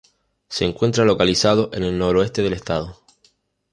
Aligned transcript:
Se 0.49 0.65
encuentra 0.65 1.05
localizado 1.05 1.69
en 1.73 1.83
el 1.83 1.95
noroeste 1.99 2.41
del 2.41 2.53
estado. 2.53 3.03